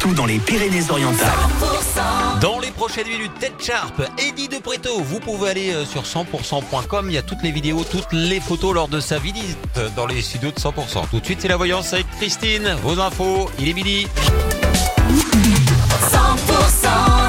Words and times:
partout 0.00 0.14
dans 0.14 0.26
les 0.26 0.38
Pyrénées-Orientales. 0.38 1.28
Dans 2.40 2.58
les 2.58 2.70
prochaines 2.70 3.06
minutes, 3.08 3.32
Tête 3.38 3.62
Sharp, 3.62 4.00
Eddie 4.18 4.48
de 4.48 4.56
Preto. 4.56 5.00
Vous 5.00 5.20
pouvez 5.20 5.50
aller 5.50 5.72
euh, 5.72 5.84
sur 5.84 6.02
100%.com. 6.04 7.06
Il 7.08 7.14
y 7.14 7.18
a 7.18 7.22
toutes 7.22 7.42
les 7.42 7.50
vidéos, 7.50 7.84
toutes 7.84 8.12
les 8.12 8.40
photos 8.40 8.74
lors 8.74 8.88
de 8.88 8.98
sa 8.98 9.18
visite 9.18 9.58
dans 9.96 10.06
les 10.06 10.22
studios 10.22 10.52
de 10.52 10.58
100%. 10.58 11.08
Tout 11.10 11.20
de 11.20 11.24
suite, 11.24 11.40
c'est 11.42 11.48
la 11.48 11.56
voyance 11.56 11.92
avec 11.92 12.06
Christine. 12.18 12.76
Vos 12.82 12.98
infos, 12.98 13.50
il 13.58 13.68
est 13.68 13.74
midi. 13.74 14.06
100% 16.10 17.19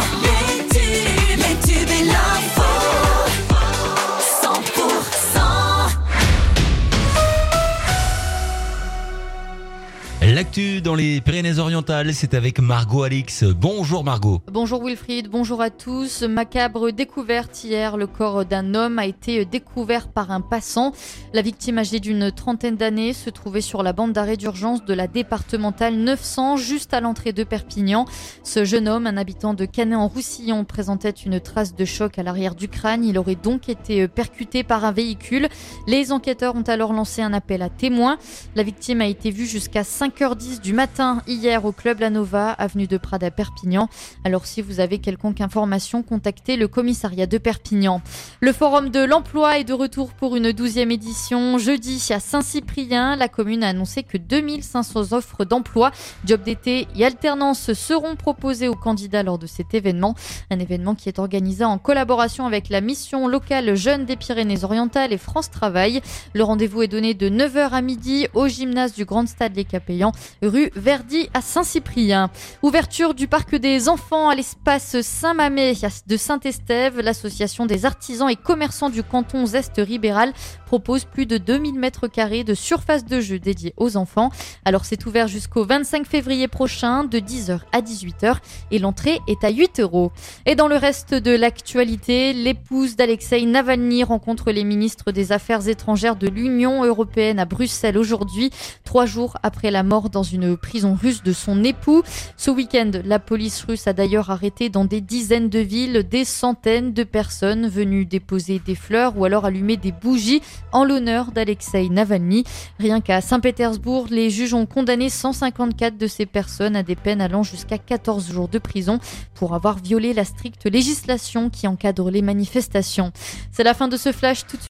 L'actu 10.41 10.81
dans 10.81 10.95
les 10.95 11.21
Pyrénées-Orientales, 11.21 12.15
c'est 12.15 12.33
avec 12.33 12.59
Margot 12.59 13.03
Alix. 13.03 13.43
Bonjour 13.43 14.03
Margot. 14.03 14.41
Bonjour 14.51 14.83
Wilfried, 14.83 15.27
bonjour 15.27 15.61
à 15.61 15.69
tous. 15.69 16.23
Macabre 16.23 16.91
découverte 16.91 17.63
hier, 17.63 17.95
le 17.95 18.07
corps 18.07 18.43
d'un 18.43 18.73
homme 18.73 18.97
a 18.97 19.05
été 19.05 19.45
découvert 19.45 20.07
par 20.07 20.31
un 20.31 20.41
passant. 20.41 20.93
La 21.31 21.43
victime 21.43 21.77
âgée 21.77 21.99
d'une 21.99 22.31
trentaine 22.31 22.75
d'années 22.75 23.13
se 23.13 23.29
trouvait 23.29 23.61
sur 23.61 23.83
la 23.83 23.93
bande 23.93 24.13
d'arrêt 24.13 24.35
d'urgence 24.35 24.83
de 24.83 24.95
la 24.95 25.05
départementale 25.05 25.93
900 25.97 26.57
juste 26.57 26.95
à 26.95 27.01
l'entrée 27.01 27.33
de 27.33 27.43
Perpignan. 27.43 28.05
Ce 28.43 28.65
jeune 28.65 28.87
homme, 28.87 29.05
un 29.05 29.17
habitant 29.17 29.53
de 29.53 29.65
Canet-en-Roussillon, 29.65 30.65
présentait 30.65 31.11
une 31.11 31.39
trace 31.39 31.75
de 31.75 31.85
choc 31.85 32.17
à 32.17 32.23
l'arrière 32.23 32.55
du 32.55 32.67
crâne. 32.67 33.05
Il 33.05 33.19
aurait 33.19 33.35
donc 33.35 33.69
été 33.69 34.07
percuté 34.07 34.63
par 34.63 34.85
un 34.85 34.91
véhicule. 34.91 35.49
Les 35.85 36.11
enquêteurs 36.11 36.55
ont 36.55 36.63
alors 36.63 36.93
lancé 36.93 37.21
un 37.21 37.31
appel 37.31 37.61
à 37.61 37.69
témoins. 37.69 38.17
La 38.55 38.63
victime 38.63 39.01
a 39.01 39.05
été 39.05 39.29
vue 39.29 39.45
jusqu'à 39.45 39.83
5h10 40.31 40.61
du 40.61 40.73
matin 40.73 41.21
hier 41.27 41.65
au 41.65 41.71
club 41.73 41.99
La 41.99 42.09
Nova, 42.09 42.51
avenue 42.51 42.87
de 42.87 42.97
Prades 42.97 43.23
à 43.23 43.31
Perpignan. 43.31 43.89
Alors 44.23 44.45
si 44.45 44.61
vous 44.61 44.79
avez 44.79 44.99
quelconque 44.99 45.41
information, 45.41 46.03
contactez 46.03 46.55
le 46.55 46.69
commissariat 46.69 47.27
de 47.27 47.37
Perpignan. 47.37 48.01
Le 48.39 48.53
forum 48.53 48.89
de 48.89 49.03
l'emploi 49.03 49.59
est 49.59 49.65
de 49.65 49.73
retour 49.73 50.13
pour 50.13 50.37
une 50.37 50.53
douzième 50.53 50.91
édition. 50.91 51.57
Jeudi 51.57 52.07
à 52.11 52.19
Saint-Cyprien, 52.19 53.17
la 53.17 53.27
commune 53.27 53.63
a 53.63 53.69
annoncé 53.69 54.03
que 54.03 54.17
2500 54.17 55.11
offres 55.11 55.43
d'emploi, 55.43 55.91
job 56.25 56.43
d'été 56.43 56.87
et 56.95 57.05
alternance 57.05 57.73
seront 57.73 58.15
proposées 58.15 58.69
aux 58.69 58.75
candidats 58.75 59.23
lors 59.23 59.37
de 59.37 59.47
cet 59.47 59.73
événement. 59.73 60.15
Un 60.49 60.59
événement 60.59 60.95
qui 60.95 61.09
est 61.09 61.19
organisé 61.19 61.65
en 61.65 61.77
collaboration 61.77 62.45
avec 62.45 62.69
la 62.69 62.79
mission 62.79 63.27
locale 63.27 63.75
Jeunes 63.75 64.05
des 64.05 64.15
Pyrénées-Orientales 64.15 65.11
et 65.11 65.17
France 65.17 65.51
Travail. 65.51 66.01
Le 66.33 66.43
rendez-vous 66.43 66.83
est 66.83 66.87
donné 66.87 67.15
de 67.15 67.27
9h 67.27 67.71
à 67.71 67.81
midi 67.81 68.27
au 68.33 68.47
gymnase 68.47 68.93
du 68.93 69.03
Grand 69.03 69.27
Stade 69.27 69.55
Les 69.55 69.65
Capellans, 69.65 70.13
rue 70.41 70.71
Verdi 70.75 71.29
à 71.33 71.41
Saint-Cyprien. 71.41 72.29
Ouverture 72.61 73.13
du 73.13 73.27
parc 73.27 73.55
des 73.55 73.89
enfants 73.89 74.29
à 74.29 74.35
l'espace 74.35 75.01
Saint-Mamé 75.01 75.73
de 76.07 76.17
Saint-Estève. 76.17 76.99
L'association 76.99 77.65
des 77.65 77.85
artisans 77.85 78.29
et 78.29 78.35
commerçants 78.35 78.89
du 78.89 79.03
canton 79.03 79.45
Zest-Ribéral 79.45 80.33
propose 80.65 81.05
plus 81.05 81.25
de 81.25 81.37
2000 81.37 81.75
mètres 81.75 82.07
carrés 82.07 82.43
de 82.43 82.53
surface 82.53 83.05
de 83.05 83.19
jeu 83.19 83.39
dédiée 83.39 83.73
aux 83.77 83.97
enfants. 83.97 84.31
Alors 84.65 84.85
c'est 84.85 85.05
ouvert 85.05 85.27
jusqu'au 85.27 85.65
25 85.65 86.05
février 86.05 86.47
prochain 86.47 87.03
de 87.03 87.19
10h 87.19 87.59
à 87.71 87.81
18h 87.81 88.37
et 88.71 88.79
l'entrée 88.79 89.19
est 89.27 89.43
à 89.43 89.49
8 89.49 89.79
euros. 89.81 90.11
Et 90.45 90.55
dans 90.55 90.67
le 90.67 90.75
reste 90.75 91.13
de 91.13 91.31
l'actualité, 91.31 92.33
l'épouse 92.33 92.95
d'Alexei 92.95 93.45
Navalny 93.45 94.03
rencontre 94.03 94.51
les 94.51 94.63
ministres 94.63 95.11
des 95.11 95.31
Affaires 95.31 95.67
étrangères 95.67 96.15
de 96.15 96.27
l'Union 96.27 96.83
européenne 96.83 97.39
à 97.39 97.45
Bruxelles 97.45 97.97
aujourd'hui, 97.97 98.49
trois 98.91 99.05
jours 99.05 99.37
après 99.41 99.71
la 99.71 99.83
mort 99.83 100.09
dans 100.09 100.21
une 100.21 100.57
prison 100.57 100.97
russe 101.01 101.23
de 101.23 101.31
son 101.31 101.63
époux. 101.63 102.03
Ce 102.35 102.51
week-end, 102.51 102.91
la 103.05 103.19
police 103.19 103.63
russe 103.63 103.87
a 103.87 103.93
d'ailleurs 103.93 104.31
arrêté 104.31 104.67
dans 104.67 104.83
des 104.83 104.99
dizaines 104.99 105.47
de 105.47 105.59
villes 105.59 106.03
des 106.03 106.25
centaines 106.25 106.91
de 106.91 107.05
personnes 107.05 107.69
venues 107.69 108.05
déposer 108.05 108.59
des 108.59 108.75
fleurs 108.75 109.17
ou 109.17 109.23
alors 109.23 109.45
allumer 109.45 109.77
des 109.77 109.93
bougies 109.93 110.41
en 110.73 110.83
l'honneur 110.83 111.31
d'Alexei 111.31 111.87
Navalny. 111.87 112.43
Rien 112.79 112.99
qu'à 112.99 113.21
Saint-Pétersbourg, 113.21 114.07
les 114.09 114.29
juges 114.29 114.53
ont 114.53 114.65
condamné 114.65 115.07
154 115.07 115.97
de 115.97 116.07
ces 116.07 116.25
personnes 116.25 116.75
à 116.75 116.83
des 116.83 116.97
peines 116.97 117.21
allant 117.21 117.43
jusqu'à 117.43 117.77
14 117.77 118.29
jours 118.29 118.49
de 118.49 118.59
prison 118.59 118.99
pour 119.35 119.55
avoir 119.55 119.79
violé 119.79 120.13
la 120.13 120.25
stricte 120.25 120.65
législation 120.65 121.49
qui 121.49 121.65
encadre 121.65 122.11
les 122.11 122.21
manifestations. 122.21 123.13
C'est 123.53 123.63
la 123.63 123.73
fin 123.73 123.87
de 123.87 123.95
ce 123.95 124.11
flash 124.11 124.45
tout 124.45 124.57
de 124.57 124.57
suite. 124.57 124.59